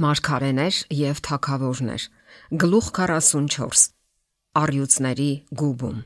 Մարգարեներ 0.00 0.76
եւ 0.96 1.18
թակավորներ 1.26 2.04
Գլուխ 2.62 2.86
44 2.96 3.82
Արյուծների 4.56 5.26
գուբում 5.60 5.98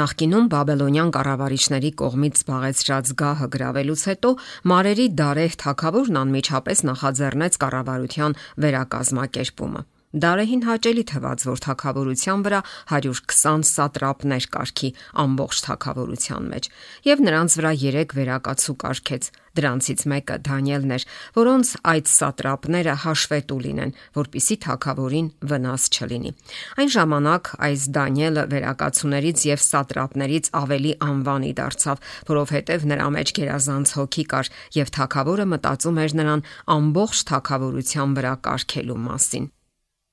Նախկինում 0.00 0.48
Բաբելոնյան 0.50 1.12
կառավարիչների 1.14 1.92
կողմից 2.02 2.40
զբաղեցրած 2.40 3.12
գահը 3.22 3.48
գravelուց 3.54 4.02
հետո 4.10 4.32
Մարերի 4.72 5.06
Դարեհ 5.22 5.54
թակավորն 5.62 6.18
անմիջապես 6.26 6.82
նախաձեռնեց 6.90 7.58
կառավարության 7.62 8.36
վերակազմակերպումը։ 8.66 9.86
Դարեհին 10.16 10.62
հաճելի 10.64 11.02
թվաց, 11.10 11.42
որ 11.44 11.60
թակավորության 11.60 12.42
վրա 12.46 12.58
120 12.88 13.66
սատրապներ 13.68 14.44
կարգի 14.54 14.88
ամբողջ 15.22 15.58
թակավորության 15.66 16.46
մեջ, 16.52 16.68
եւ 17.04 17.20
նրանց 17.26 17.56
վրա 17.60 17.72
3 17.82 18.14
վերակացու 18.16 18.74
կարգեց։ 18.80 19.28
Դրանցից 19.56 20.00
մեկը 20.12 20.36
Դանիելն 20.46 20.94
էր, 20.96 21.04
որոնց 21.36 21.68
այդ 21.92 22.08
սատրապները 22.12 22.94
հաշվետու 23.04 23.60
լինեն, 23.66 23.92
որpիսի 24.16 24.56
թակավորին 24.64 25.28
վնաս 25.52 25.84
չլինի։ 25.96 26.32
Այն 26.80 26.90
ժամանակ 26.96 27.52
այս 27.68 27.86
Դանիելը 27.96 28.44
վերակացուներից 28.52 29.44
եւ 29.52 29.64
սատրապներից 29.66 30.50
ավելի 30.60 30.92
անվանի 31.08 31.52
դարձավ, 31.60 32.04
որովհետեւ 32.32 32.88
նրա 32.92 33.08
մեջ 33.16 33.34
գերազանց 33.40 33.96
հոգի 34.00 34.24
կար 34.32 34.52
եւ 34.80 34.94
թակավորը 34.96 35.50
մտածում 35.56 36.00
էր 36.04 36.16
նրան 36.20 36.46
ամբողջ 36.76 37.26
թակավորության 37.32 38.16
վրա 38.20 38.34
կարգելու 38.48 39.02
մասին։ 39.08 39.52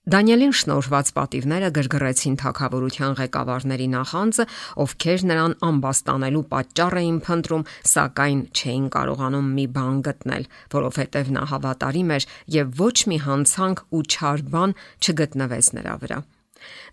Դանիելին 0.03 0.51
շնորհված 0.59 1.09
պատիվները 1.15 1.67
գրգռեցին 1.77 2.33
թակավորության 2.41 3.13
ղեկավարների 3.19 3.85
նախանձը, 3.93 4.45
ովքեր 4.83 5.23
նրան 5.29 5.53
ամբաստանելու 5.63 6.41
պատճառ 6.51 6.97
էին 6.99 7.19
փնտրում, 7.23 7.63
սակայն 7.93 8.41
չէին 8.51 8.89
կարողանում 8.97 9.47
մի 9.55 9.65
բան 9.79 10.01
գտնել, 10.09 10.47
որովհետև 10.75 11.31
նա 11.39 11.43
հավատարիմ 11.53 12.11
էր 12.19 12.27
եւ 12.59 12.77
ոչ 12.83 12.95
մի 13.13 13.17
հանցանք 13.31 13.83
ու 13.95 14.03
չար 14.11 14.43
բան 14.51 14.75
չգտնվեց 15.07 15.71
նրա 15.79 15.95
վրա։ 16.03 16.19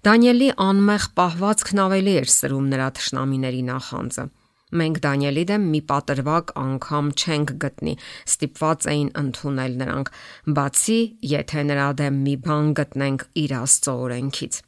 Դանիելի 0.06 0.54
անմեղ 0.70 1.04
պահվածքն 1.18 1.82
ավելի 1.90 2.14
էր 2.22 2.30
սրում 2.38 2.70
նրա 2.70 2.88
ճշնամիների 3.00 3.62
նախանձը։ 3.74 4.30
Մենք 4.70 4.98
Դանիելի 5.02 5.44
դեմ 5.50 5.62
մի 5.74 5.80
պատրվակ 5.90 6.52
անգամ 6.60 7.06
չենք 7.18 7.52
գտնի, 7.64 7.94
ստիպված 8.30 8.88
էին 8.94 9.08
ընդունել 9.20 9.76
նրանք, 9.80 10.10
բացի 10.58 10.98
եթե 11.34 11.64
նրա 11.70 11.86
դեմ 12.00 12.20
մի 12.26 12.34
բան 12.46 12.72
գտնենք 12.80 13.24
իր 13.42 13.54
Աստծո 13.60 13.94
օրենքից։ 14.06 14.60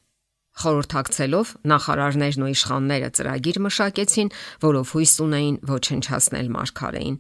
Խորհրդակցելով 0.63 1.53
նախարարներն 1.73 2.43
ու 2.45 2.51
իշխանները 2.53 3.13
ծրագիր 3.19 3.61
մշակեցին, 3.67 4.33
որով 4.67 4.97
հույս 4.97 5.15
ունեին 5.27 5.61
ոչնչացնել 5.71 6.51
Մարգարեին։ 6.59 7.17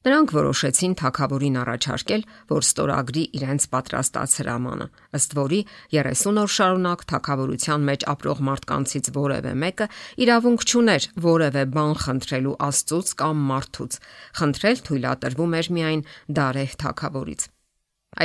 Նրանք 0.00 0.30
որոշեցին 0.32 0.92
թակավորին 0.96 1.56
առաջարկել, 1.60 2.22
որ 2.48 2.64
ստորագրի 2.64 3.24
իրենց 3.36 3.66
պատրաստած 3.74 4.36
հրամանը, 4.40 4.86
ըստ 5.18 5.34
որի 5.36 5.58
30 5.92 6.40
օր 6.40 6.52
շարունակ 6.54 7.04
թակավորության 7.12 7.84
մեջ 7.90 8.06
ապրող 8.14 8.40
մարդկանցից 8.48 9.10
որևէ 9.18 9.52
մեկը 9.60 9.88
իրավունք 10.24 10.64
չուներ 10.64 11.08
որևէ 11.26 11.66
բան 11.76 11.94
խնդրելու 12.06 12.56
Աստծուց 12.70 13.12
կամ 13.20 13.44
մարդուց։ 13.52 14.00
Խնդրել 14.40 14.84
թույլատրվում 14.88 15.56
էր 15.60 15.72
միայն 15.76 16.04
Դարեհ 16.40 16.72
թակավորից։ 16.80 17.48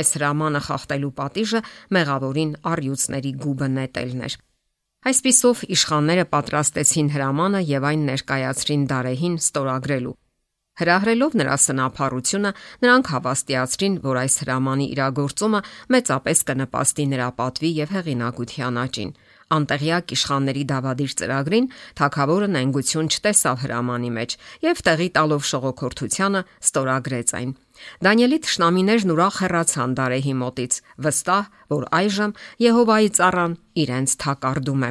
Այս 0.00 0.08
հրամանը 0.16 0.60
խախտելու 0.72 1.14
պատիժը 1.20 1.64
մեղավորին 1.92 2.52
առյուծների 2.72 3.32
գուբը 3.44 3.68
նետելն 3.76 4.28
էր։ 4.32 4.42
Այսպիսով 5.06 5.66
իշխանները 5.76 6.24
պատրաստեցին 6.32 7.10
հրամանը 7.14 7.66
եւ 7.76 7.90
այն 7.92 8.06
ներկայացրին 8.16 8.86
Դարեհին 8.96 9.36
ստորագրելու 9.44 10.20
Հրահրելով 10.76 11.36
նրա 11.40 11.56
սնափառությունը, 11.66 12.50
նրանք 12.84 13.06
հավաստիացրին, 13.16 13.94
որ 14.04 14.18
այս 14.22 14.34
հրամանի 14.42 14.86
իրագործումը 14.96 15.60
մեծապես 15.94 16.42
կնպաստի 16.50 17.06
նրա 17.16 17.28
պատվի 17.40 17.70
եւ 17.80 17.94
հեղինակության 17.96 18.80
աճին։ 18.82 19.12
Անտեղյակ 19.56 20.12
իշխանների 20.16 20.62
դավադիր 20.66 21.12
ծրագրին 21.20 21.66
թակավորը 22.00 22.48
նենգություն 22.50 23.10
չտեսավ 23.14 23.60
հրամանի 23.62 24.10
մեջ 24.16 24.36
եւ 24.66 24.82
տեղի 24.88 25.08
տալով 25.16 25.46
շողոքորթությանը 25.50 26.42
ստորագրեց 26.66 27.34
այն։ 27.40 27.52
Դանիելի 28.02 28.38
ճշնամիներն 28.46 29.14
ուրախ 29.14 29.40
հեռացան 29.46 29.96
Դարեհի 29.96 30.34
մոտից, 30.42 30.78
վստահ, 31.06 31.44
որ 31.76 31.84
այժմ 32.00 32.36
Եհովայի 32.66 33.10
ծառան 33.20 33.58
իրենց 33.86 34.16
թակարդում 34.26 34.86
է։ 34.86 34.90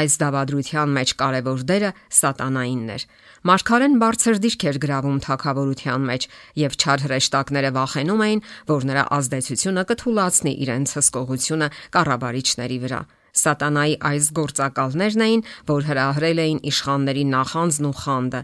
Այս 0.00 0.14
դավադրության 0.22 0.92
մեջ 0.96 1.12
կարևոր 1.20 1.62
դերը 1.66 1.88
սատանայինն 2.14 2.90
էր։ 2.94 3.04
Մարգարեն 3.40 3.94
բարձր 4.00 4.38
դիրք 4.44 4.64
էր 4.68 4.78
գրավում 4.84 5.18
թակավորության 5.24 6.02
մեջ, 6.10 6.24
եւ 6.60 6.74
չար 6.76 7.04
հրեշտակները 7.06 7.70
վախենում 7.76 8.22
էին, 8.26 8.42
որ 8.68 8.82
նրա 8.90 9.04
ազդեցությունը 9.16 9.84
կթուլացնի 9.90 10.52
իրենց 10.64 10.92
հսկողությունը 11.00 11.68
կառավարիչների 11.96 12.78
վրա։ 12.84 13.00
Սատանայի 13.40 13.94
այս 14.10 14.26
գործակալներն 14.36 15.24
էին, 15.24 15.44
որ 15.70 15.86
հրահրել 15.88 16.42
էին 16.44 16.60
իշխանների 16.70 17.24
նախանձն 17.30 17.88
ու 17.88 17.94
խանդը։ 18.00 18.42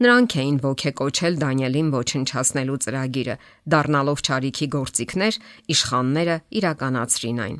Նրանք 0.00 0.36
էին 0.40 0.60
ոգեկոչել 0.64 1.34
Դանիելին 1.40 1.88
ոչնչացնելու 1.96 2.78
ծրագիրը, 2.86 3.36
դառնալով 3.74 4.22
ճարիքի 4.30 4.68
գործիքներ, 4.76 5.40
իշխանները 5.74 6.36
իրականացրին 6.60 7.42
այն։ 7.50 7.58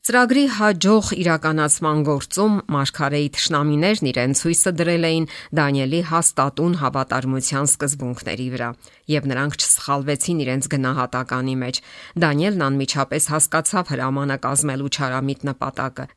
Ծրագրի 0.00 0.42
հաջող 0.56 1.08
իրականացման 1.12 1.98
գործում 2.08 2.54
Մարգարեի 2.72 3.26
ճշնամիներն 3.36 4.06
իրենց 4.10 4.40
հույսը 4.46 4.70
դրել 4.78 5.04
էին 5.08 5.26
Դանիելի 5.58 6.00
հաստատուն 6.08 6.76
հավատարմության 6.80 7.68
սկզբունքների 7.68 8.46
վրա, 8.54 8.70
եւ 9.12 9.28
նրանք 9.32 9.58
չսխալվեցին 9.60 10.40
իրենց 10.46 10.70
գնահատականի 10.72 11.58
մեջ։ 11.64 11.82
Դանիելն 12.24 12.66
անմիջապես 12.70 13.28
հասկացավ 13.34 13.92
հրամանը 13.92 14.40
կազմելու 14.48 14.90
ճարամիտ 14.96 15.46
նպատակը, 15.50 16.10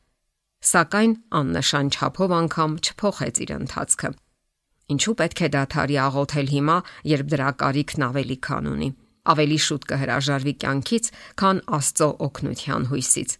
սակայն 0.72 1.16
աննշան 1.44 1.92
չափով 1.92 2.36
անգամ 2.40 2.80
չփոխեց 2.88 3.44
իր 3.44 3.56
ընթացքը։ 3.60 4.14
Ինչու 4.96 5.18
պետք 5.20 5.44
է 5.44 5.54
դաթարի 5.60 6.02
աղոթել 6.08 6.52
հիմա, 6.56 6.82
երբ 7.12 7.32
դրա 7.36 7.56
կարիքն 7.60 8.08
ավելի 8.08 8.42
քան 8.48 8.76
ունի 8.76 8.94
ավելի 9.32 9.58
շուտ 9.64 9.84
կհրաժարվի 9.90 10.54
կյանքից, 10.64 11.06
քան 11.40 11.60
Աստծո 11.78 12.08
օգնության 12.26 12.86
հույսից։ 12.90 13.30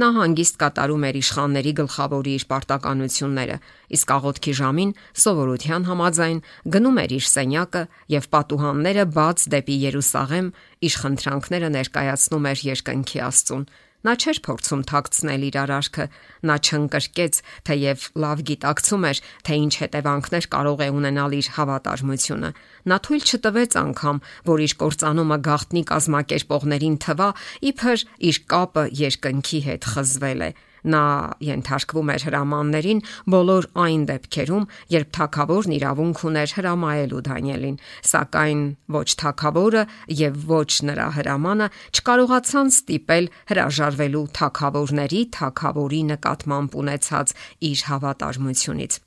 Նա 0.00 0.08
հանգիստ 0.20 0.58
կատարում 0.60 1.06
էր 1.08 1.18
իշխանների 1.20 1.72
գլխավորի 1.80 2.32
իր 2.40 2.44
պարտականությունները, 2.50 3.56
իսկ 3.96 4.14
աղոթքի 4.20 4.54
ժամին 4.60 4.94
սովորության 5.24 5.86
համաձայն 5.90 6.42
գնում 6.76 7.00
էր 7.00 7.14
իր 7.16 7.28
սենյակը 7.30 7.84
եւ 8.20 8.30
պատուհանները 8.36 9.04
բաց 9.20 9.46
դեպի 9.54 9.76
Երուսաղեմ, 9.90 10.50
իշխանտրանքները 10.90 11.72
ներկայացնում 11.80 12.50
էր 12.50 12.66
երկնքի 12.70 13.24
Աստծուն 13.30 13.64
Նա 14.00 14.14
չէր 14.16 14.38
փորձում 14.46 14.82
թաքցնել 14.88 15.42
իր 15.50 15.56
արարքը, 15.60 16.04
նա 16.48 16.54
չընկրկեց, 16.64 17.40
թեև 17.68 18.06
լավ 18.24 18.42
գիտակցում 18.50 19.04
էր, 19.10 19.20
թե 19.44 19.58
ինչ 19.60 19.72
հետևանքներ 19.80 20.48
կարող 20.54 20.80
է 20.80 20.88
ունենալ 20.96 21.36
իր 21.36 21.50
հավատարմությունը։ 21.58 22.50
Նա 22.88 22.98
թույլ 23.04 23.28
չտվեց 23.28 23.76
անգամ, 23.84 24.22
որ 24.48 24.64
իր 24.64 24.74
կործանումը 24.80 25.38
գաղտնի 25.50 25.82
կազմակերպողներին 25.92 26.96
թվա, 27.04 27.28
իբր 27.70 28.04
իր 28.30 28.42
կապը 28.54 28.84
երկնքի 29.04 29.60
հետ 29.68 29.92
խզվել 29.92 30.48
է։ 30.48 30.50
Նա 30.84 31.02
ենթարկվում 31.44 32.12
էր 32.14 32.24
հրամաններին 32.28 33.02
բոլոր 33.34 33.68
այն 33.84 34.06
դեպքերում, 34.10 34.64
երբ 34.94 35.10
թակավորն 35.18 35.76
իրավունք 35.76 36.22
ուներ 36.30 36.54
հրամայելու 36.60 37.22
Դանիելին, 37.28 37.76
սակայն 38.10 38.64
ոչ 38.96 39.08
թակավորը 39.24 39.84
եւ 40.20 40.40
ոչ 40.54 40.70
նրա 40.90 41.08
հրամանը 41.20 41.68
չկարողացան 42.00 42.74
ստիպել 42.76 43.30
հրաժարվելու 43.52 44.26
թակավորների 44.40 45.22
թակավորի 45.36 46.02
նկատմամբ 46.14 46.80
ունեցած 46.84 47.38
իր 47.70 47.86
հավատարմությունից։ 47.90 49.00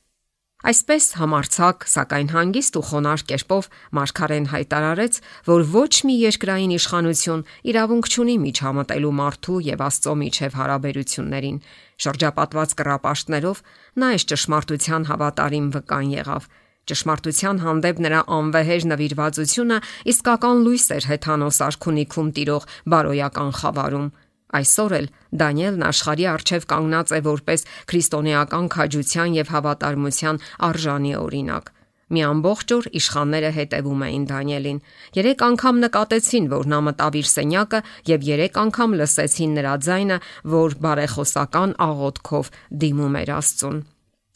Այսպես 0.64 1.06
համարցակ, 1.20 1.82
սակայն 1.92 2.30
հանգիստ 2.32 2.78
ու 2.80 2.82
խոնար 2.88 3.24
կերպով 3.28 3.66
Մարգարեն 3.98 4.46
հայտարարեց, 4.54 5.18
որ 5.50 5.64
ոչ 5.74 5.92
մի 6.08 6.16
երկրային 6.22 6.72
իշխանություն 6.78 7.44
իրավունք 7.68 8.08
չունի 8.08 8.36
միջամտելու 8.46 9.12
մարդու 9.20 9.58
եւ 9.68 9.84
Աստծո 9.84 10.14
միջև 10.24 10.56
հարաբերություններին։ 10.64 11.60
Շրջապատված 12.08 12.76
կռապաշտներով 12.80 13.62
նա 14.00 14.12
այս 14.16 14.28
ճշմարտության 14.32 15.08
հավատարիմ 15.12 15.68
վկան 15.76 16.16
եղավ։ 16.24 16.48
Ճշմարտության 16.84 17.60
հանդեպ 17.64 18.00
նրա 18.08 18.22
անվեհեր 18.40 18.88
նվիրվածությունը 18.92 19.84
իսկական 20.16 20.64
լույս 20.64 20.88
էր 20.96 21.06
հեթանոս 21.12 21.60
արքունիքում 21.68 22.32
տիրող 22.40 22.72
բարոյական 22.92 23.52
խավարում։ 23.60 24.08
Այսօր 24.54 24.94
էլ 25.00 25.08
Դանիելն 25.42 25.86
աշխարհի 25.90 26.26
արչև 26.34 26.66
կանգնած 26.74 27.14
է 27.18 27.20
որպես 27.28 27.64
քրիստոնեական 27.90 28.68
քաջության 28.74 29.38
եւ 29.40 29.54
հավատարմության 29.54 30.42
արժանի 30.70 31.14
օրինակ։ 31.24 31.72
Մի 32.14 32.22
ամբողջ 32.28 32.72
օր 32.76 32.88
իշխանները 33.00 33.50
հետևում 33.58 34.02
էին 34.06 34.26
Դանիելին։ 34.30 34.80
Երեք 35.18 35.44
անգամ 35.48 35.80
նկատեցին, 35.84 36.50
որ 36.54 36.68
նա 36.74 36.80
մտավ 36.88 37.18
իր 37.24 37.30
սենյակը 37.34 37.80
եւ 38.12 38.28
երեք 38.30 38.60
անգամ 38.64 38.96
լսեցին 39.02 39.56
նրա 39.58 39.74
ձայնը, 39.88 40.18
որ 40.54 40.76
բարեխոսական 40.84 41.78
աղոթքով 41.88 42.52
դիմում 42.84 43.18
էր 43.24 43.34
Աստծուն։ 43.40 43.80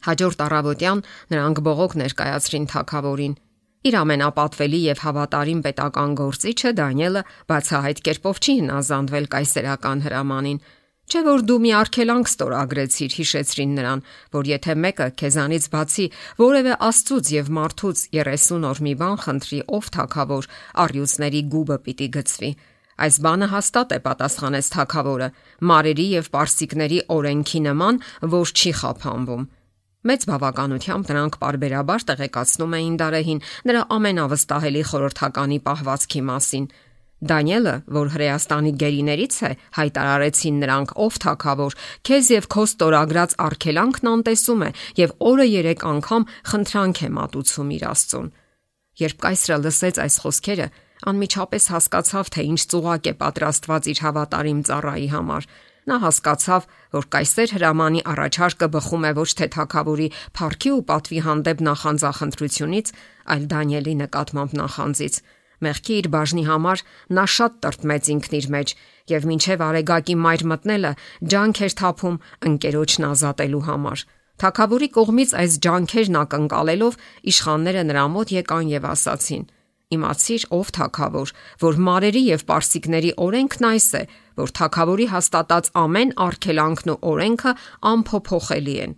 Հաջորդ 0.08 0.42
առավոտյան 0.48 1.04
նրանք 1.34 1.62
բողոք 1.68 1.94
ներկայացրին 2.02 2.66
թակավորին։ 2.72 3.38
Իր 3.86 3.94
ամենապատվելի 3.94 4.80
եւ 4.88 5.04
հավատարիմ 5.04 5.60
պետական 5.62 6.14
գործիչը 6.18 6.72
Դանիելը 6.78 7.22
բացահայտ 7.52 8.00
կերպով 8.08 8.40
չի 8.42 8.54
հնազանդվել 8.58 9.28
կայսերական 9.34 10.02
հրամանին, 10.08 10.58
Չէ 11.08 11.20
որ 11.24 11.42
դու 11.48 11.54
մի 11.64 11.70
արքելանք 11.72 12.28
ստորագրեցիր, 12.28 13.14
հիշեցրին 13.16 13.70
նրան, 13.78 14.00
որ 14.36 14.48
եթե 14.50 14.74
մեկը 14.84 15.06
քեզանից 15.22 15.68
բացի 15.72 16.04
որևէ 16.36 16.74
աստծուց 16.84 17.30
եւ 17.32 17.48
մարդուց 17.58 18.02
30 18.18 18.66
օր 18.68 18.82
մի 18.84 18.92
բան 19.00 19.16
խնդրի, 19.24 19.60
ով 19.78 19.88
թակավոր, 19.96 20.48
առյուծների 20.84 21.42
գուբը 21.56 21.78
պիտի 21.88 22.08
գծվի։ 22.18 22.50
Այս 23.08 23.20
բանը 23.24 23.48
հաստատ 23.56 23.94
է 23.96 23.98
պատասխանեց 24.04 24.68
թակավորը, 24.76 25.28
մարերի 25.70 26.06
եւ 26.18 26.28
պարսիկների 26.36 27.00
օրենքի 27.16 27.60
նման, 27.72 28.02
որ 28.36 28.52
չի 28.52 28.72
խափանվում։ 28.82 29.48
Մեծ 30.08 30.26
բավականությամբ 30.28 31.08
նրանք 31.12 31.34
parberabar 31.42 32.04
տեղեկացնում 32.08 32.76
էին 32.78 32.98
Դարեհին 33.02 33.40
նրա 33.68 33.80
ամենավստահելի 33.98 34.82
խորհրդականի 34.88 35.58
պահվածքի 35.68 36.22
մասին 36.28 36.68
Դանիելը, 37.18 37.74
որ 37.90 38.10
Հրեաստանի 38.14 38.72
գերիներից 38.78 39.36
է, 39.42 39.50
հայտարարեցին 39.74 40.58
նրանք 40.62 40.92
ով 41.02 41.16
թակավոր, 41.24 41.76
քեզ 42.06 42.28
եւ 42.30 42.44
քո 42.54 42.62
ստորագրած 42.68 43.34
արքելանքն 43.42 44.10
անտեսում 44.12 44.62
է 44.62 44.70
եւ 45.02 45.14
օրը 45.30 45.46
3 45.54 45.82
անգամ 45.92 46.26
խնդրանք 46.52 47.00
է 47.02 47.08
մատուցում 47.18 47.72
իր 47.74 47.86
Աստծուն։ 47.88 48.28
Երբ 49.02 49.18
կայսրը 49.24 49.58
լսեց 49.66 49.98
այս 50.04 50.14
խոսքերը, 50.22 50.68
անմիջապես 51.10 51.64
հասկացավ, 51.74 52.30
թե 52.34 52.46
ինչ 52.48 52.60
ծուղակ 52.70 53.10
է 53.10 53.14
պատրաստված 53.18 53.90
իր 53.92 53.98
հավատարիմ 54.06 54.62
ծառայի 54.68 55.08
համար։ 55.18 55.50
Նա 55.88 55.96
հասկացավ, 56.02 56.64
որ 56.92 57.04
կայսեր 57.14 57.52
հրամանի 57.56 58.00
առաջարկը 58.12 58.66
բխում 58.74 59.04
է 59.08 59.12
ոչ 59.18 59.30
թե 59.38 59.46
թակավորի 59.54 60.08
փառքի 60.36 60.70
ու 60.76 60.84
պատվի 60.90 61.20
հանդեպ 61.28 61.62
նախանձախնդրությունից, 61.68 62.92
այլ 63.32 63.46
Դանիելի 63.52 63.94
նկատմամբ 64.02 64.56
նախանձից։ 64.58 65.14
Մեղքի 65.64 65.94
իր 65.98 66.08
բաժնի 66.14 66.44
համար 66.48 66.82
նա 67.18 67.24
շատ 67.34 67.56
տրտմեց 67.64 68.10
ինքն 68.14 68.36
իր 68.38 68.46
մեջ 68.54 68.74
եւ 69.12 69.26
մինչեւ 69.32 69.64
արեգակի 69.68 70.16
մայր 70.28 70.44
մտնելը 70.52 70.92
ջանք 71.32 71.62
էր 71.66 71.74
թափում 71.80 72.20
ընկերոջն 72.52 73.08
ազատելու 73.08 73.64
համար։ 73.68 74.04
Թագավորի 74.38 74.88
կողմից 74.94 75.30
այս 75.40 75.56
ջանքերն 75.66 76.18
ակնկալելով 76.22 76.98
իշխանները 77.32 77.82
նրա 77.88 78.04
մոտ 78.14 78.34
եկան 78.38 78.70
եւ 78.76 78.84
ասացին. 78.92 79.48
Իմացիր 79.88 80.42
ով 80.52 80.70
թակավոր, 80.76 81.30
որ 81.64 81.78
մարերի 81.88 82.22
եւ 82.28 82.42
պարսիկների 82.48 83.12
օրենքն 83.24 83.66
այս 83.68 83.86
է, 83.96 84.02
որ 84.36 84.50
թակավորի 84.58 85.06
հաստատած 85.12 85.70
ամեն 85.82 86.10
արգելանքն 86.28 86.92
ու 86.92 86.96
օրենքը 87.12 87.52
անփոփոխելի 87.92 88.74
են։ 88.84 88.96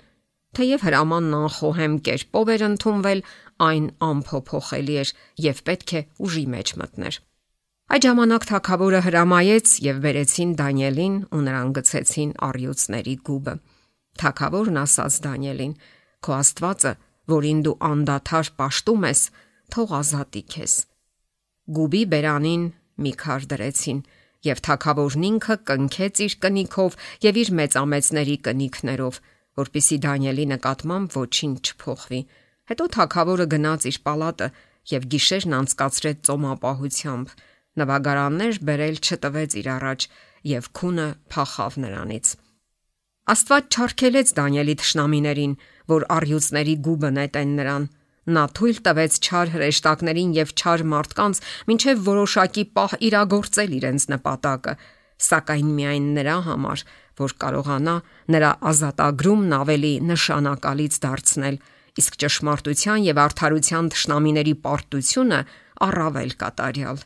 Թեև 0.58 0.84
հրամանն 0.88 1.36
անխոհեմ 1.38 1.94
կերպով 2.10 2.50
էր 2.54 2.62
ընդունվել, 2.66 3.20
այն 3.70 3.84
անփոփոխելի 4.10 4.96
էր 5.04 5.12
եւ 5.46 5.60
պետք 5.70 5.92
է 5.94 6.00
ուժի 6.26 6.46
մեջ 6.54 6.72
մտներ։ 6.80 7.18
Այդ 7.90 8.06
ժամանակ 8.06 8.46
թակավորը 8.50 9.02
հրամայեց 9.06 9.68
եւ 9.82 9.96
բերեցին 10.02 10.50
Դանիելին 10.58 11.14
ու 11.30 11.42
նրան 11.46 11.70
գցեցին 11.78 12.34
առյուծների 12.46 13.14
գուբը։ 13.30 13.54
Թակավորն 14.20 14.80
ասաց 14.82 15.16
Դանիելին. 15.26 15.72
Քո 16.20 16.34
Աստվածը, 16.36 16.92
որին 17.34 17.62
դու 17.66 17.76
անդադար 17.90 18.50
պաշտում 18.60 19.06
ես, 19.10 19.22
թող 19.74 19.92
ազատի 20.00 20.42
քեզ։ 20.54 20.74
Գուբի 21.76 22.02
բերանին 22.12 22.64
մի 23.04 23.12
քար 23.20 23.46
դրեցին 23.50 24.00
եւ 24.46 24.62
թակավորն 24.66 25.26
ինքը 25.30 25.56
կնքեց 25.70 26.22
իր 26.26 26.34
կնիքով 26.44 26.96
եւ 27.26 27.38
իր 27.42 27.50
մեծամեծների 27.60 28.36
կնիքներով, 28.46 29.20
որpիսի 29.60 29.96
Դանիելի 30.06 30.46
նկատմամբ 30.54 31.16
ոչինչ 31.20 31.56
չփոխվի։ 31.60 32.20
Հետո 32.70 32.84
թակավորը 32.96 33.46
գնաց 33.54 33.86
իր 33.90 33.98
պալատը 34.06 34.48
եւ 34.90 35.06
գիշերն 35.14 35.56
անցկացրեց 35.60 36.20
ծոմապահությամբ։ 36.30 37.34
Նվագարաններ 37.80 38.60
բերել 38.70 38.96
չտվեց 39.00 39.56
իր 39.60 39.68
առաջ 39.76 40.06
եւ 40.50 40.68
քունը 40.80 41.08
փախավ 41.34 41.76
նրանից։ 41.84 42.26
Աստված 43.30 43.76
չարքելեց 43.76 44.32
Դանիելի 44.40 44.74
ճշնամիներին, 44.80 45.52
որ 45.92 46.06
առյուծների 46.16 46.74
գուբը 46.86 47.10
նետեն 47.20 47.52
նրան։ 47.60 47.84
Նա 48.30 48.44
թույլ 48.56 48.80
տվեց 48.86 49.18
չար 49.26 49.52
հրեշտակներին 49.54 50.32
եւ 50.38 50.54
չար 50.60 50.84
մարդկանց 50.92 51.40
մինչև 51.70 52.02
որոշակի 52.06 52.64
պահ 52.78 52.96
իրագործել 53.10 53.76
իրենց 53.80 54.06
նպատակը, 54.14 54.74
սակայն 55.30 55.70
միայն 55.80 56.10
նրա 56.20 56.36
համար, 56.48 56.84
որ 57.20 57.36
կարողանա 57.44 57.96
նրա 58.34 58.50
ազատագրումն 58.70 59.56
ավելի 59.60 59.94
նշանակալից 60.10 61.00
դարձնել 61.04 61.56
իսկ 62.00 62.20
ճշմարտության 62.22 63.06
եւ 63.10 63.22
արդարության 63.24 63.90
ճշնամիների 63.94 64.54
պարտությունը 64.64 65.40
առավել 65.90 66.36
կատարյալ 66.40 67.02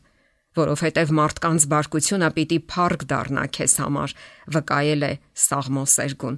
որովհետև 0.54 1.12
մարդկանց 1.18 1.64
բարկությունը 1.72 2.28
պիտի 2.34 2.58
փառք 2.70 3.04
դառնա 3.10 3.44
քեզ 3.56 3.72
համար, 3.82 4.14
վկայել 4.54 5.06
է 5.08 5.12
Սաղմոս 5.44 5.94
Սերգուն։ 5.98 6.36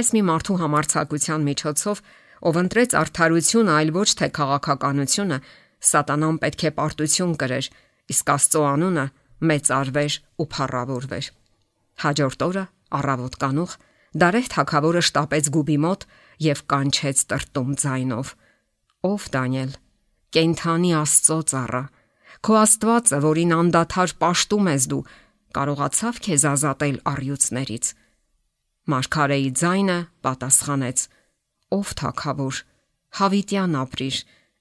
Այս 0.00 0.10
մի 0.14 0.22
մարդու 0.28 0.56
համարցակության 0.60 1.46
միջոցով, 1.48 2.02
ով 2.40 2.54
ընտրեց 2.60 2.96
արդարությունը, 3.00 3.72
այլ 3.80 3.90
ոչ 3.96 4.08
թե 4.20 4.28
քաղաքականությունը, 4.40 5.38
սատանան 5.90 6.40
պետք 6.40 6.64
է 6.64 6.70
պարտություն 6.80 7.36
կրեր, 7.40 7.66
իսկ 8.10 8.32
Աստծո 8.36 8.62
անունը 8.70 9.06
մեծ 9.50 9.70
արվեր 9.80 10.14
ու 10.40 10.48
փառավորվեր։ 10.54 11.26
Հաջորդ 12.00 12.44
օրը 12.48 12.64
առավոտ 13.00 13.34
կանուխ 13.40 13.72
Դարեհ 14.10 14.46
թակավորը 14.50 15.00
շտապեց 15.06 15.48
գուբի 15.54 15.76
մոտ 15.84 16.04
եւ 16.42 16.60
կանչեց 16.72 17.18
տրտում 17.30 17.70
ձայնով. 17.78 18.32
Ով 19.06 19.26
Դանիել, 19.34 19.72
կենթանի 20.34 20.90
Աստծո 20.98 21.38
ծառա, 21.52 21.82
քո 22.42 22.56
Աստվածը, 22.60 23.20
որին 23.22 23.54
անդադար 23.54 24.14
պաշտում 24.24 24.70
ես 24.70 24.88
դու, 24.90 25.04
կարողացավ 25.54 26.18
քեզ 26.26 26.46
ազատել 26.50 26.98
առյուծներից։ 27.10 27.92
Մարգարեի 28.90 29.48
ձայնը 29.60 29.98
պատասխանեց. 30.26 30.98
Ով 31.74 31.92
թակավոր, 32.00 32.60
հավիտյան 33.20 33.74
ապրիր, 33.80 34.16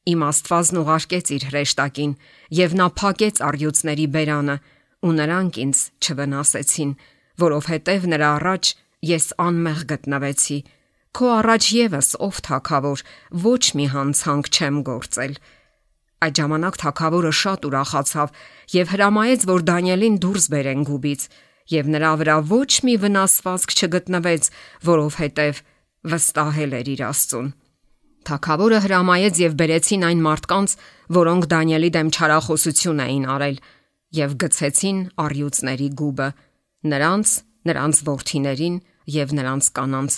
իմ 0.09 0.25
Աստվածն 0.29 0.81
ուղարկեց 0.81 1.31
իր 1.35 1.45
հրեշտակին 1.50 2.13
եւ 2.59 2.75
նա 2.79 2.88
փակեց 3.00 3.41
առյուծների 3.50 4.07
բերանը 4.15 4.57
ու 5.06 5.13
նրանք 5.19 5.61
ինձ 5.63 5.79
չվնասեցին, 6.03 6.91
որովհետև 7.44 8.09
նրա 8.13 8.29
առաջ 8.39 8.73
ես 9.09 9.25
անմեղ 9.50 9.81
գտնվեցի 9.94 10.59
Քո 11.09 11.29
առաջ 11.33 11.67
եւս 11.73 12.09
ով 12.21 12.39
թակավոր 12.45 13.01
ոչ 13.44 13.61
մի 13.77 13.85
հանցանք 13.94 14.50
չեմ 14.53 14.75
գործել։ 14.89 15.33
Այդ 16.25 16.39
ժամանակ 16.39 16.75
թակավորը 16.83 17.31
շատ 17.39 17.65
ուրախացավ 17.69 18.33
եւ 18.75 18.91
հրամայեց, 18.94 19.45
որ 19.50 19.65
Դանիելին 19.69 20.19
դուրս 20.25 20.45
բերեն 20.53 20.83
գուբից, 20.89 21.21
եւ 21.73 21.89
նրա 21.95 22.11
վրա 22.21 22.35
ոչ 22.51 22.71
մի 22.85 22.95
վնասվածք 23.03 23.75
չգտնվեց, 23.80 24.51
որովհետեւ 24.89 25.61
վստահել 26.07 26.75
էր 26.79 26.91
իր 26.94 27.01
Աստծուն։ 27.09 27.49
Թագավորը 28.29 28.79
հրամայեց 28.83 29.39
եւ 29.44 29.53
բերեցին 29.59 30.06
այն 30.09 30.23
մարդկանց, 30.25 30.73
որոնք 31.18 31.47
Դանիելի 31.53 31.89
դեմ 31.95 32.09
չարախոսություն 32.13 33.03
էին 33.06 33.25
արել 33.35 33.59
եւ 34.19 34.35
գցեցին 34.44 34.99
արյուծների 35.23 35.89
գուբը 35.99 36.27
նրանց, 36.94 37.29
նրանց 37.69 38.01
ворթիներին 38.09 38.75
եւ 39.19 39.33
նրանց 39.39 39.69
կանանց։ 39.79 40.13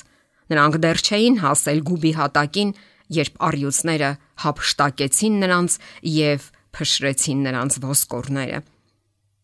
Նրանք 0.51 0.77
դեռ 0.83 0.99
չէին 1.01 1.37
հասել 1.41 1.79
գուբի 1.87 2.11
հատակին, 2.19 2.71
երբ 3.11 3.37
արյուծները 3.47 4.11
հապշտակեցին 4.43 5.35
նրանց 5.41 5.77
եւ 6.11 6.47
փշրեցին 6.75 7.39
նրանց 7.47 7.77
ոսկորները։ 7.85 8.59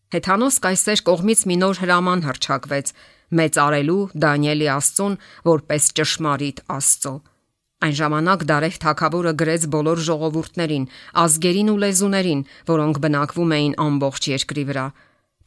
Հեթանոս 0.08 0.56
Կայսեր 0.64 1.00
կողմից 1.04 1.40
մի 1.48 1.56
նոր 1.62 1.80
հրաման 1.84 2.22
հրճակվեց, 2.24 2.92
մեծ 3.38 3.58
արելու 3.64 4.02
Դանիելի 4.24 4.68
Աստծուն 4.74 5.16
որպես 5.48 5.88
ճշմարիտ 5.98 6.62
Աստծո։ 6.78 7.14
Այն 7.78 7.94
ժամանակ 7.98 8.44
Դարեհ 8.48 8.76
թագավորը 8.82 9.32
գրեց 9.38 9.66
բոլոր 9.74 9.98
ժողովուրդներին, 10.08 10.86
ազգերին 11.22 11.68
ու 11.72 11.80
լեզուներին, 11.82 12.40
որոնք 12.72 13.02
բնակվում 13.04 13.52
էին 13.58 13.74
ամբողջ 13.88 14.22
երկրի 14.34 14.64
վրա. 14.70 14.86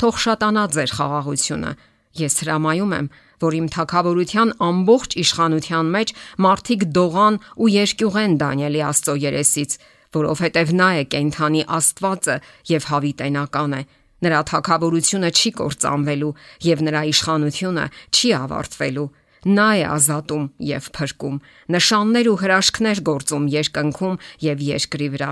Թող 0.02 0.22
շատանա 0.26 0.64
ձեր 0.76 0.94
խաղաղությունը, 0.96 1.72
Ես 2.12 2.42
հրամայում 2.44 2.94
եմ, 2.98 3.06
որ 3.40 3.56
իմ 3.56 3.68
թակավորության 3.72 4.50
ամբողջ 4.68 5.14
իշխանության 5.22 5.92
մեջ 5.96 6.10
մարդիկ 6.44 6.82
դողան 6.98 7.38
ու 7.56 7.70
երկյուղեն 7.72 8.34
Դանիելի 8.42 8.82
Աստծո 8.88 9.16
երեսից, 9.22 9.76
որովհետև 10.18 10.74
նա 10.76 10.90
է 11.00 11.06
կենթանի 11.14 11.64
Աստվածը 11.78 12.36
եւ 12.72 12.88
հավիտենական 12.92 13.78
է։ 13.80 13.82
Նրա 14.22 14.40
թակավորությունը 14.52 15.30
չի 15.34 15.52
կործանվելու 15.58 16.34
եւ 16.68 16.82
նրա 16.88 17.02
իշխանությունը 17.12 17.86
չի 18.14 18.30
ավարտվելու։ 18.38 19.06
Նա 19.42 19.70
է 19.82 19.86
ազատում 19.90 20.44
եւ 20.70 20.90
փրկում, 20.96 21.38
նշաններ 21.74 22.28
ու 22.30 22.40
հրաշքներ 22.42 23.00
գործում 23.10 23.48
երկնքում 23.56 24.20
եւ 24.46 24.62
երկրի 24.68 25.08
վրա։ 25.16 25.32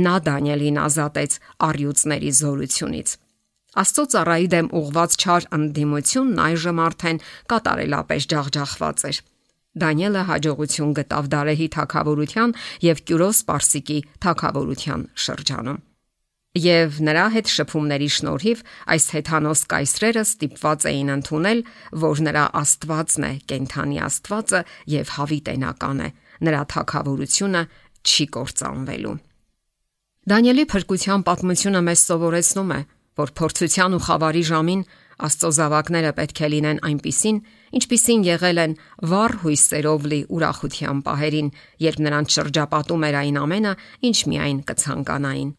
Նա 0.00 0.14
Դանիելին 0.30 0.78
ազատեց 0.80 1.36
առյուծների 1.68 2.30
զորությունից։ 2.40 3.12
Աստծո 3.80 4.04
ծառայի 4.14 4.48
դեմ 4.54 4.70
ուղված 4.80 5.18
չար 5.20 5.44
ընդդիմությունն 5.60 6.40
այժմ 6.46 6.80
արդեն 6.86 7.20
կատարելապես 7.52 8.30
ջախջախված 8.32 9.04
էր։ 9.10 9.20
Դանիելը 9.84 10.24
հաջողություն 10.30 10.96
գտավ 10.98 11.30
Դարեհի 11.36 11.68
թակավորության 11.76 12.56
եւ 12.88 13.04
Կյուրոս 13.06 13.44
Պարսիկի 13.50 14.00
թակավորության 14.24 15.06
շրջանում։ 15.26 15.89
Եվ 16.58 16.96
նրա 17.06 17.24
հետ 17.30 17.46
շփումների 17.46 18.06
շնորհիվ 18.10 18.62
այս 18.90 19.04
հեթանոս 19.14 19.60
կայսրերը 19.70 20.22
ստիպված 20.26 20.86
էին 20.90 21.12
ընդունել, 21.14 21.60
որ 22.02 22.22
նրա 22.26 22.44
Աստվածն 22.58 23.26
է, 23.28 23.30
կենթանի 23.52 24.00
Աստվածը 24.02 24.62
եւ 24.90 25.12
հավիտենական 25.14 26.00
է։ 26.02 26.08
Նրա 26.50 26.62
թակավորությունը 26.74 27.62
չի 28.02 28.26
կործանվելու։ 28.34 29.14
Դանիելի 30.30 30.64
փրկության 30.74 31.24
պատմությունը 31.30 31.84
մեզ 31.86 32.02
սովորեցնում 32.10 32.74
է, 32.74 32.80
որ 33.20 33.32
փորձության 33.38 33.94
ու 33.94 34.02
խավարի 34.10 34.44
ժամին 34.50 34.84
Աստծո 35.20 35.50
զավակները 35.54 36.12
պետք 36.18 36.38
է 36.40 36.48
լինեն 36.50 36.78
այնպիսին, 36.90 37.40
ինչպիսին 37.78 38.22
եղել 38.26 38.60
են 38.64 38.76
վառ 39.10 39.34
հույսերով 39.44 40.10
լի 40.10 40.20
ուրախության 40.34 41.02
պահերին, 41.06 41.54
երբ 41.86 42.04
նրանց 42.08 42.36
շրջապատում 42.40 43.08
էր 43.10 43.18
այն 43.20 43.40
ամենը, 43.44 43.74
ինչ 44.10 44.18
միայն 44.32 44.62
կցանկանային։ 44.70 45.50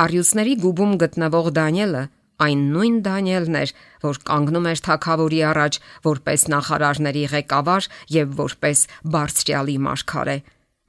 Արյուծների 0.00 0.54
գուբում 0.64 0.92
գտնվող 1.00 1.48
Դանիելը 1.60 2.02
այն 2.40 2.60
նույն 2.72 2.94
Դանիելն 3.04 3.56
էր, 3.60 3.72
որ 4.04 4.18
կանգնում 4.30 4.68
էր 4.70 4.80
թակավորի 4.86 5.40
առաջ 5.50 5.78
որպես 6.06 6.44
նախարարների 6.54 7.24
ղեկավար 7.32 7.88
եւ 8.14 8.32
որպես 8.40 8.84
բարձրյալի 9.14 9.76
մարգարե։ 9.86 10.36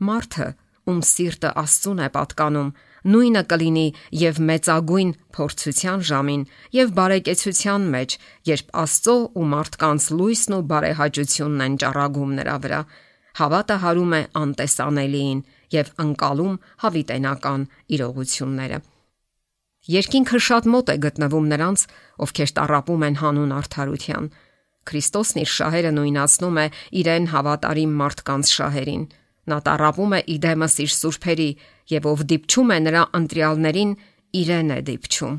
Մարդը, 0.08 0.48
ում 0.92 1.02
սիրտը 1.12 1.52
Աստծուն 1.62 2.00
է 2.06 2.08
պատկանում, 2.16 2.72
նույնը 3.12 3.44
կլինի 3.52 3.86
եւ 4.22 4.40
մեծագույն 4.52 5.12
փորձության 5.36 6.06
ժամին 6.12 6.44
եւ 6.78 6.94
բարեկեցության 7.02 7.88
մեջ, 7.96 8.18
երբ 8.52 8.74
Աստծո 8.84 9.16
ու 9.42 9.48
մարդկանց 9.56 10.08
լույսն 10.22 10.58
ու 10.58 10.64
բարեհաճությունն 10.72 11.66
են 11.68 11.78
ճառագում 11.84 12.38
նրա 12.40 12.56
վրա։ 12.66 12.82
Հավատը 13.42 13.76
հարում 13.82 14.16
է 14.16 14.22
անտեսանելիին 14.44 15.44
եւ 15.76 15.94
անցալում 16.06 16.56
հավիտենական 16.86 17.68
իրողությունները։ 17.98 18.82
Երկինքը 19.90 20.40
շատ 20.46 20.68
մոտ 20.70 20.90
է 20.94 20.96
գտնվում 21.02 21.48
նրանց, 21.52 21.84
ովքեր 22.22 22.52
տարապում 22.58 23.06
են 23.08 23.16
հանուն 23.22 23.54
արդարության։ 23.58 24.28
Քրիստոսն 24.86 25.42
իր 25.42 25.50
շահերը 25.58 25.92
նույնացնում 25.98 26.60
է 26.62 26.66
իրեն 27.02 27.26
հավատարիմ 27.32 27.96
մարդկանց 28.02 28.52
շահերին։ 28.58 29.04
Նա 29.52 29.58
տարապում 29.66 30.14
է 30.18 30.22
իդեմս 30.36 30.76
իր 30.86 30.92
սուրբերի 31.02 31.50
եւ 31.92 32.08
ով 32.12 32.24
դիպչում 32.30 32.72
է 32.72 32.78
նրա 32.86 33.04
ընտրյալներին, 33.22 33.92
իրեն 34.42 34.70
է 34.70 34.80
դիպչում։ 34.92 35.36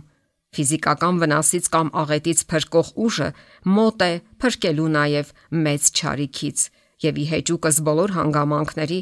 Ֆիզիկական 0.53 1.21
վնասից 1.23 1.69
կամ 1.73 1.89
աղետից 2.03 2.41
փրկող 2.51 2.89
ուժը 3.07 3.29
մոտ 3.73 4.03
է 4.05 4.13
փրկելու 4.43 4.91
նաև 4.99 5.31
մեծ 5.65 5.87
ճարիքից 6.03 6.65
եւ 7.07 7.21
ի 7.23 7.25
հեճուկս 7.31 7.79
բոլոր 7.87 8.15
հանգամանքների 8.19 8.99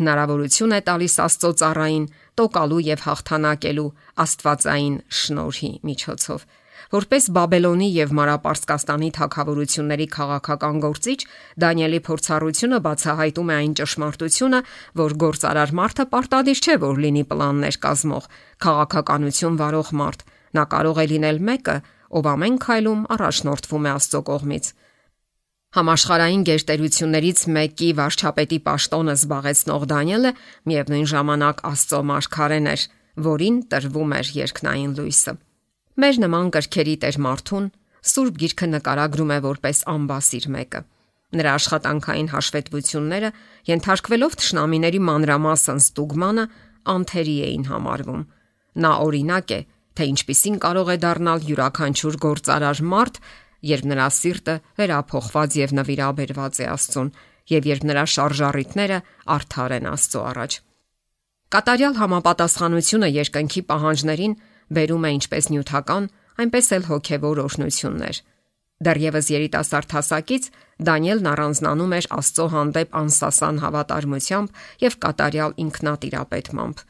հնարավորություն 0.00 0.74
է 0.74 0.80
տալիս 0.88 1.14
Աստծո 1.24 1.50
ծառային 1.60 2.04
տոկալու 2.40 2.82
եւ 2.88 3.06
հաղթանակելու 3.06 3.88
Աստվածային 4.24 4.96
շնորհի 5.20 5.72
միջոցով։ 5.88 6.46
Որպես 6.94 7.24
Բաբելոնի 7.34 7.86
եւ 7.94 8.12
Մարապարսկաստանի 8.18 9.08
թագավորությունների 9.16 10.06
քաղաքական 10.14 10.76
գործիչ, 10.84 11.18
Դանիելի 11.64 12.00
փորձառությունը 12.08 12.78
բացահայտում 12.84 13.50
է 13.50 13.56
այն 13.56 13.74
ճշմարտությունը, 13.80 14.60
որ 15.00 15.16
գործարար 15.24 15.74
մարդը 15.80 16.06
պարտադիր 16.14 16.62
չէ, 16.64 16.76
որ 16.84 17.02
լինի 17.04 17.24
պլաններ 17.30 17.78
կազմող, 17.86 18.28
քաղաքականություն 18.66 19.58
վարող 19.64 19.92
մարդ։ 20.04 20.24
Նա 20.54 20.64
կարող 20.74 21.02
է 21.02 21.06
լինել 21.14 21.38
մեկը, 21.50 21.76
ով 22.14 22.30
ամեն 22.34 22.58
քայլում 22.62 23.06
առաջնորդվում 23.14 23.86
է 23.88 23.94
Աստծո 23.94 24.20
կողմից։ 24.30 24.66
Համաշխարային 25.74 26.42
գերտերություններից 26.46 27.40
մեկի 27.50 27.86
վարչապետի 27.98 28.58
պաշտոնը 28.62 29.14
զբաղեցնող 29.18 29.86
Դանիելը 29.90 30.30
միևնույն 30.70 31.08
ժամանակ 31.10 31.62
Աստծո 31.70 32.00
մարգարեն 32.10 32.68
էր, 32.70 32.84
որին 33.26 33.56
տրվում 33.74 34.14
էր 34.18 34.30
երկնային 34.38 34.92
լույսը։ 34.98 35.34
Մեր 36.04 36.20
նման 36.24 36.52
կրքերի 36.54 36.94
տեր 37.02 37.18
մարդուն 37.26 37.66
Սուրբ 38.14 38.38
Գիրքը 38.44 38.68
նկարագրում 38.70 39.34
է 39.34 39.38
որպես 39.50 39.82
ամբասիր 39.94 40.46
մեկը։ 40.54 40.80
Նրա 41.34 41.52
աշխատանքային 41.58 42.30
հաշվետվությունները 42.34 43.30
ենթարկվելով 43.74 44.34
ճշնամիների 44.44 45.00
մանրամասն 45.10 45.80
ստուգմանը 45.82 46.44
անթերի 46.94 47.36
էին 47.50 47.64
համարվում։ 47.74 48.26
Նա 48.84 48.92
օրինակ 49.08 49.54
է, 49.54 49.60
թե 49.94 50.06
ինչպիսին 50.10 50.56
կարող 50.62 50.88
է 50.94 50.96
դառնալ 51.02 51.44
յուրաքանչյուր 51.48 52.16
գործարար 52.24 52.82
մարդ, 52.94 53.18
երբ 53.70 53.88
նրա 53.90 54.08
սիրտը 54.18 54.54
վերափոխված 54.80 55.56
եւ 55.60 55.74
նվիրաբերված 55.78 56.60
է 56.60 56.68
Աստծուն, 56.74 57.10
եւ 57.54 57.68
երբ 57.70 57.86
նրա 57.90 58.04
շարժառիթները 58.14 58.98
արդար 59.34 59.74
են 59.78 59.88
Աստծո 59.94 60.22
առաջ։ 60.34 60.52
Կատարյալ 61.54 61.98
համապատասխանությունը 62.00 63.08
երկնքի 63.14 63.62
պահանջներին 63.68 64.38
բերում 64.74 65.04
է 65.04 65.10
ինչպես 65.18 65.50
նյութական, 65.54 66.06
այնպես 66.44 66.70
էլ 66.74 66.86
հոգեվոր 66.90 67.40
օրհնություններ։ 67.44 68.16
Դեռևս 68.84 69.26
երիտասարդ 69.30 69.92
հասակից 69.94 70.48
Դանիելն 70.88 71.28
առանձնանում 71.30 71.92
էր 71.94 72.08
Աստծո 72.18 72.46
հանդեպ 72.54 72.96
անսասան 73.00 73.60
հավատարմությամբ 73.64 74.64
եւ 74.84 74.96
կատարյալ 75.04 75.54
ինքնատիրապետմամբ։ 75.64 76.82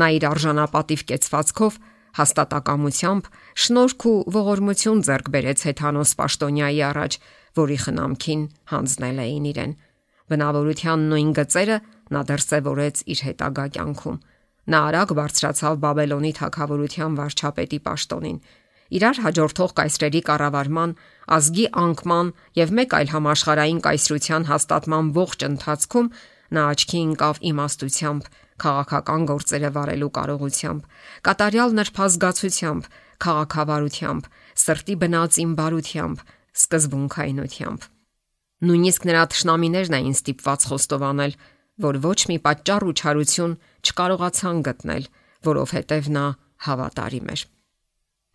Նա 0.00 0.08
իր 0.16 0.24
արժանապատիվ 0.30 1.04
կեցվածքով 1.12 1.76
հաստատակամությամբ 2.16 3.28
շնորհք 3.64 4.06
ու 4.10 4.14
ողորմություն 4.36 5.02
ձեռք 5.06 5.28
բերեց 5.36 5.64
Հեթանոս 5.66 6.10
Պաշտոնյայի 6.20 6.80
առաջ, 6.90 7.18
որի 7.60 7.78
խնամքին 7.86 8.42
հանձնել 8.72 9.18
էին 9.26 9.48
իրեն։ 9.52 9.74
Բնավորության 10.26 11.04
նույն 11.10 11.32
գծերը 11.38 11.76
նա 12.16 12.20
դրսևորեց 12.30 13.02
իր 13.14 13.20
հետագա 13.26 13.66
կյանքում։ 13.76 14.20
Նա 14.66 14.78
արագ 14.90 15.12
բարձրացավ 15.16 15.74
Բաբելոնի 15.82 16.32
թագավորության 16.40 17.18
վարչապետի 17.20 17.78
պաշտոնին։ 17.86 18.38
Իրար 18.96 19.20
հաջորդող 19.26 19.72
կայսրերի 19.78 20.22
կառավարման, 20.26 20.90
ազգի 21.36 21.66
անկման 21.82 22.28
եւ 22.58 22.72
մեկ 22.78 22.96
այլ 22.98 23.08
համաշխարային 23.14 23.80
կայսրության 23.86 24.46
հաստատման 24.50 25.06
ողջ 25.16 25.46
ընթացքում 25.46 26.10
նա 26.54 26.62
աչքի 26.72 27.00
ընկավ 27.06 27.40
իմաստությամբ, 27.50 28.28
քաղաքական 28.62 29.26
գործերը 29.30 29.70
վարելու 29.76 30.10
կարողությամբ, 30.18 30.86
կատարյալ 31.26 31.76
նրբազգացությամբ, 31.80 32.88
քաղաքավարությամբ, 33.26 34.30
սրտի 34.66 34.94
բնածին 35.02 35.52
բարությամբ, 35.60 36.24
սկզբունքայնությամբ։ 36.56 37.90
Նույնիսկ 38.66 39.02
նրա 39.10 39.22
ճշնամիներն 39.32 39.96
էին 39.96 40.16
ստիպված 40.16 40.60
խոստովանել, 40.70 41.32
որ 41.86 41.98
ոչ 42.06 42.20
մի 42.30 42.38
պատճառ 42.46 42.86
ու 42.88 42.94
չարություն 42.96 43.58
չկարողացան 43.84 44.62
գտնել, 44.70 45.04
որովհետև 45.44 46.08
նա 46.16 46.26
հավատարիմ 46.66 47.28
էր։ 47.36 47.42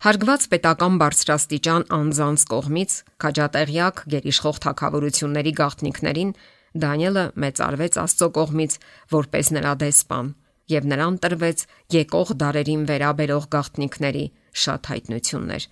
Հարգված 0.01 0.45
պետական 0.51 0.95
բարձրաստիճան 1.01 1.83
անձանց 1.97 2.43
կողմից 2.51 2.93
քաջատեղյակ 3.21 3.99
գերիշխող 4.13 4.61
թակավորությունների 4.65 5.51
գաղտնիքներին 5.61 6.31
Դանիելը 6.71 7.25
մեծարվեց 7.43 7.97
Աստծո 8.01 8.27
կողմից 8.37 8.77
որպես 9.11 9.51
նրա 9.57 9.73
դեսպան 9.81 10.31
եւ 10.71 10.87
նրան 10.91 11.15
տրվեց 11.25 11.63
եկող 11.95 12.33
դարերին 12.41 12.83
վերաբերող 12.91 13.47
գաղտնիքների 13.55 14.25
շատ 14.61 14.91
հայտնություններ։ 14.91 15.63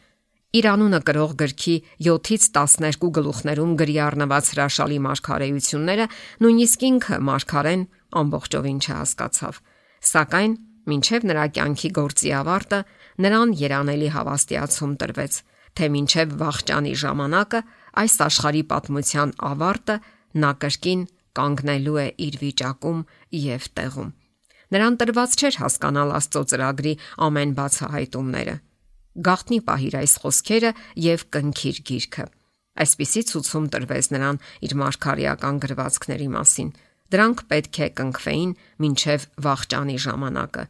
Իր 0.49 0.65
անունը 0.65 0.99
կրող 1.05 1.33
գրքի 1.39 1.75
7-ից 2.09 2.45
12 2.57 3.09
գլուխներում 3.15 3.73
գրի 3.79 3.97
առնված 4.01 4.47
հրաշալի 4.53 4.97
մարգարեությունները 5.05 6.07
նույնիսկ 6.43 6.85
ինքը 6.89 7.19
մարգարեն 7.29 7.83
ամբողջովին 8.19 8.79
չհասկացավ։ 8.81 9.59
Սակայն 10.09 10.55
մինչև 10.89 11.27
նրա 11.29 11.45
կյանքի 11.53 11.89
գործի 11.99 12.33
ավարտը 12.39 12.79
նրան 13.23 13.53
երանելի 13.59 14.09
հավաստիացում 14.15 14.93
տրվեց, 15.03 15.33
թե 15.77 15.89
մինչև 15.93 16.33
վաղճանի 16.39 16.93
ժամանակը 17.03 17.61
այս 17.99 18.15
աշխարհի 18.25 18.63
պատմության 18.73 19.35
ավարտը 19.53 19.95
նա 20.43 20.53
կրկին 20.63 21.03
կանգնելու 21.39 21.99
է 22.05 22.07
իր 22.29 22.39
վիճակում 22.45 23.03
եւ 23.49 23.69
տեղում։ 23.79 24.09
Նրան 24.69 24.97
տրված 25.01 25.37
չէր 25.39 25.55
հասկանալ 25.65 26.17
Աստծո 26.19 26.41
ծրագրի 26.53 26.97
ամեն 27.25 27.53
բացահայտումները 27.59 28.55
գաղտնի 29.25 29.59
պահիր 29.67 29.95
այս 29.99 30.13
խոսքերը 30.23 30.71
եւ 31.03 31.23
կնքիր 31.35 31.79
գիրքը։ 31.89 32.25
Այսպիսի 32.83 33.23
ցուցում 33.29 33.65
տրվեց 33.73 34.09
նրան 34.15 34.37
իր 34.67 34.75
մարգարեական 34.79 35.57
գրվածքների 35.65 36.27
մասին։ 36.35 36.69
Դրանք 37.09 37.41
պետք 37.49 37.79
է 37.79 37.87
կնքվեին 37.99 38.51
մինչև 38.85 39.25
վաղճանի 39.45 39.97
ժամանակը։ 40.05 40.65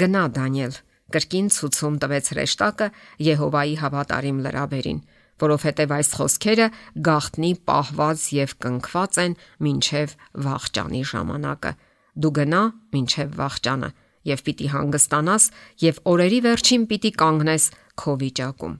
Գնա 0.00 0.24
Դանիել, 0.38 0.74
կրկին 1.10 1.48
ցուցում 1.56 1.96
տվեց 2.04 2.30
հրեշտակը 2.32 2.88
Եհովայի 3.26 3.74
հավատարիմ 3.82 4.38
լրաբերին, 4.46 5.00
որովհետև 5.44 5.94
այս 5.96 6.10
խոսքերը 6.20 6.66
գաղտնի 7.08 7.52
պահված 7.70 8.24
եւ 8.36 8.54
կնքված 8.64 9.20
են 9.24 9.36
մինչև 9.66 10.14
վաղճանի 10.46 11.02
ժամանակը։ 11.10 11.72
Դու 12.20 12.32
գնա 12.40 12.62
մինչև 12.96 13.38
վաղճանը 13.40 13.90
եւ 14.30 14.42
պիտի 14.46 14.66
հանգստանաս 14.74 15.44
եւ 15.80 16.02
օրերի 16.10 16.40
վերջին 16.46 16.82
պիտի 16.90 17.10
կանգնես 17.20 17.64
քո 18.00 18.12
վիճակում։ 18.20 18.74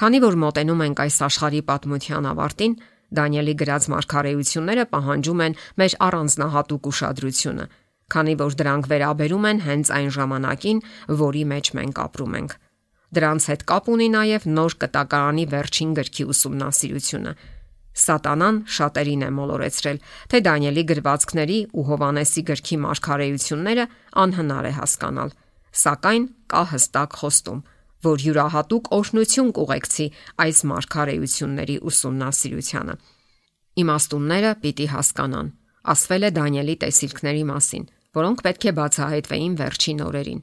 Քանի 0.00 0.18
որ 0.24 0.36
մոտենում 0.40 0.82
ենք 0.86 1.00
այս 1.04 1.16
աշխարհի 1.26 1.60
պատմության 1.70 2.28
ավարտին, 2.30 2.74
Դանիելի 3.10 3.54
գրած 3.58 3.86
մարգարեությունները 3.90 4.82
պահանջում 4.94 5.40
են 5.46 5.56
մեր 5.80 5.94
առանձնահատուկ 6.06 6.88
ուշադրությունը, 6.90 7.64
քանի 8.14 8.34
որ 8.42 8.56
դրանք 8.60 8.90
վերաբերում 8.92 9.48
են 9.50 9.62
հենց 9.66 9.90
այն 9.96 10.10
ժամանակին, 10.16 10.82
որի 11.20 11.42
մեջ 11.50 11.70
մենք 11.80 12.02
ապրում 12.06 12.36
ենք։ 12.40 12.54
Դրանց 13.10 13.46
հետ 13.50 13.62
կապ 13.66 13.88
ունի 13.90 14.06
նաև 14.14 14.44
նոր 14.54 14.76
կտակարանի 14.84 15.44
վերջին 15.50 15.94
գրքի 15.98 16.24
ուսումնասիրությունը։ 16.30 17.32
Սատանան 18.00 18.58
շատերին 18.70 19.24
է 19.26 19.30
մոլորեցրել, 19.34 19.98
թե 20.30 20.40
Դանիելի 20.46 20.84
գրվածքների 20.90 21.58
ու 21.74 21.84
Հովանեսի 21.90 22.42
գրքի 22.50 22.76
մարգարեությունները 22.84 23.86
անհնար 24.24 24.68
է 24.70 24.72
հասկանալ, 24.78 25.32
սակայն 25.80 26.24
կա 26.54 26.62
հստակ 26.70 27.18
խոստում, 27.20 27.60
որ 28.06 28.24
յուրահատուկ 28.30 28.92
օրհնություն 28.96 29.50
կուղեկցի 29.58 30.06
այս 30.46 30.62
մարգարեությունների 30.70 31.76
ուսումնասիրությանը։ 31.90 32.94
Իմաստունները 33.80 34.52
պիտի 34.62 34.86
հասկանան, 34.94 35.50
ասվել 35.90 36.22
է 36.26 36.30
Դանիելի 36.38 36.76
տեսիլքների 36.84 37.44
մասին, 37.50 37.84
որոնք 38.16 38.42
պետք 38.46 38.64
է 38.70 38.72
բացահայտվեին 38.80 39.54
վերջին 39.60 40.02
օրերին։ 40.06 40.40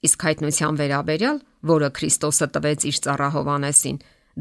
Իսկ 0.00 0.24
հայտնության 0.26 0.78
վերաբերյալ, 0.80 1.38
որը 1.70 1.88
Քրիստոսը 1.96 2.46
տվեց 2.56 2.84
իր 2.90 2.98
ծառա 3.04 3.28
Հովանեսին, 3.36 3.98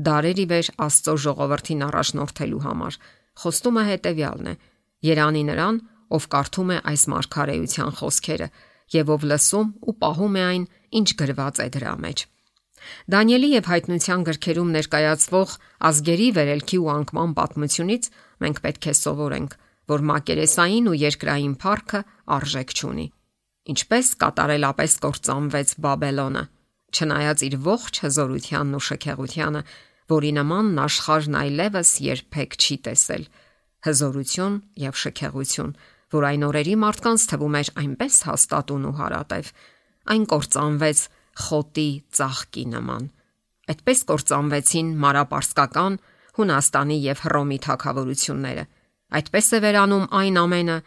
դարերի 0.08 0.46
վեր 0.50 0.68
Աստծո 0.86 1.16
ժողովրդին 1.26 1.86
առաջնորդելու 1.90 2.64
համար, 2.64 2.98
խոստումը 3.44 3.84
հետևյալն 3.90 4.50
է. 4.50 4.54
Երանի 5.10 5.44
նրան, 5.50 5.80
ով 6.16 6.28
կարդում 6.34 6.72
է 6.74 6.78
այս 6.90 7.04
մարգարեության 7.14 7.92
խոսքերը 8.00 8.48
եւ 8.96 9.12
ով 9.14 9.26
լսում 9.30 9.68
ու 9.90 9.96
պահում 10.02 10.38
է 10.40 10.44
այն, 10.50 10.64
ինչ 11.00 11.10
գրված 11.20 11.60
է 11.60 11.68
դրա 11.76 11.94
մեջ։ 12.08 12.26
Դանիելի 13.12 13.50
եւ 13.60 13.70
հայտնության 13.70 14.26
գրքերում 14.30 14.74
ներկայացվող 14.80 15.56
ազգերի 15.90 16.28
վերելքի 16.40 16.78
ու 16.80 16.92
անկման 16.96 17.36
պատմությունից 17.40 18.10
մենք 18.44 18.62
պետք 18.66 18.90
է 18.90 18.94
սովորենք, 19.04 19.56
որ 19.92 20.06
մակերեսային 20.10 20.90
ու 20.90 21.00
երկրային 21.04 21.56
փառքը 21.60 22.02
արժեք 22.40 22.76
չունի։ 22.80 23.08
Ինչպես 23.70 24.08
կատարելապես 24.24 24.96
կործանվեց 25.04 25.72
Բաբելոնը, 25.84 26.44
չնայած 26.90 27.44
իր 27.50 27.56
ողջ 27.68 28.00
հզորությանն 28.06 28.78
ու 28.80 28.84
շքեղությանը, 28.88 29.62
որի 30.10 30.32
նմանն 30.40 30.82
աշխարհն 30.86 31.38
այլևս 31.44 31.92
երբեք 32.06 32.58
չի 32.58 32.78
տեսել։ 32.90 33.28
Հզորություն 33.86 34.56
եւ 34.90 35.00
շքեղություն, 35.04 35.76
որ 36.10 36.28
այն 36.30 36.46
օրերի 36.50 36.76
մարդկանց 36.84 37.26
թվում 37.30 37.58
էր 37.60 37.70
այնպես 37.84 38.16
հաստատուն 38.30 38.88
ու 38.90 38.96
հարատև, 39.00 39.52
այն 40.10 40.24
կործանվեց 40.34 41.00
խոտի 41.46 41.90
ծաղկի 42.20 42.64
նման։ 42.74 43.10
Այդպես 43.70 44.00
կործանվեցին 44.10 44.88
մարապարսկական 45.04 46.00
Հունաստանի 46.40 46.98
եւ 47.04 47.22
Հռոմի 47.26 47.58
թագավորությունները։ 47.66 48.64
Այդպես 49.20 49.48
է 49.50 49.60
վերանում 49.66 50.06
այն 50.20 50.40
ամենը, 50.40 50.78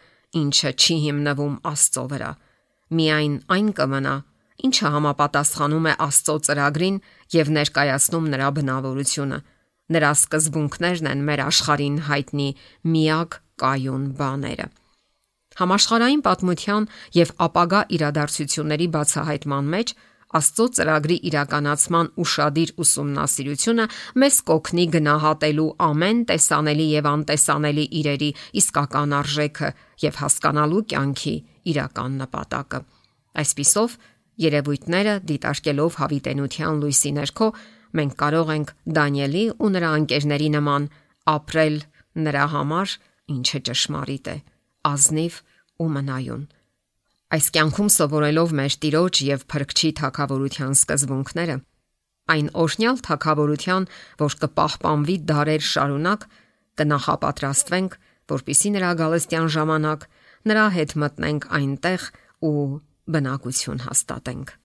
ինչը 0.43 0.71
չի 0.83 0.95
հիմնվում 1.03 1.55
Աստծո 1.71 2.03
վրա 2.13 2.31
միայն 2.91 3.35
այն 3.55 3.71
կմնա, 3.79 4.15
ինչը 4.67 4.91
համապատասխանում 4.93 5.89
է 5.91 5.93
Աստծո 6.07 6.35
ծրագրին 6.47 7.01
եւ 7.33 7.51
ներկայացնում 7.57 8.29
նրա 8.33 8.47
բնավորությունը։ 8.59 9.39
Նրա 9.93 10.11
սկզբունքներն 10.19 11.09
են 11.13 11.25
մեր 11.27 11.43
աշխարհին 11.43 11.97
հայտնի 12.07 12.47
միակ 12.93 13.37
կայուն 13.63 14.05
բաները։ 14.19 14.67
Համաշխարհային 15.53 16.23
պատմության 16.25 16.87
եւ 17.13 17.31
ապագա 17.45 17.81
իրադարձությունների 17.97 18.87
բացահայտման 18.95 19.69
մեջ 19.73 19.95
Աստծո 20.33 20.65
ծրագրի 20.77 21.15
իրականացման 21.29 22.07
ուրشادիր 22.23 22.69
ուսումնասիրությունը 22.83 23.83
մեզ 24.23 24.37
կօգնի 24.49 24.85
գնահատելու 24.95 25.67
ամեն 25.87 26.23
տեսանելի 26.31 26.87
եւ 26.89 27.09
անտեսանելի 27.11 27.85
իրերի 27.99 28.29
իսկական 28.63 29.13
արժեքը 29.19 29.69
եւ 30.07 30.17
հասկանալու 30.23 30.81
կյանքի 30.93 31.35
իրական 31.71 32.17
նպատակը։ 32.23 32.79
Այսպիսով, 33.43 33.95
երևույթները 34.43 35.13
դիտարկելով 35.29 35.97
հավիտենության 36.03 36.81
լույսի 36.83 37.11
ներքո, 37.17 37.47
մենք 37.93 38.13
կարող 38.23 38.51
ենք 38.53 38.73
Դանիելի 38.97 39.43
ու 39.63 39.71
նրա 39.73 39.89
անկերների 39.97 40.49
նման 40.57 40.87
ապրել 41.33 41.75
նրա 42.27 42.45
համար, 42.53 42.95
ինչը 43.33 43.59
ճշմարիտ 43.69 44.29
է, 44.33 44.35
ազնիվ 44.93 45.37
ու 45.83 45.89
մնայուն։ 45.97 46.43
Այս 47.33 47.45
կյանքում 47.53 47.89
սովորելով 47.93 48.51
մեր 48.59 48.73
Տիրոջ 48.83 49.21
եւ 49.25 49.45
Փրկչի 49.49 49.89
թակավորության 49.99 50.73
սկզբունքները, 50.77 51.55
այն 52.33 52.49
օրհնյալ 52.63 52.99
թակավորության, 53.07 53.87
որ 54.21 54.35
կպահպանվի 54.43 55.15
դարեր 55.31 55.63
շարունակ, 55.69 56.27
կնախապատրաստվենք, 56.79 57.97
որpիսի 58.33 58.69
նրա 58.75 58.91
գալստյան 59.01 59.49
ժամանակ 59.55 60.05
նրա 60.49 60.65
հետ 60.75 60.95
մտնենք 61.03 61.47
այնտեղ 61.59 62.07
ու 62.47 62.65
բնակություն 63.15 63.83
հաստատենք։ 63.87 64.53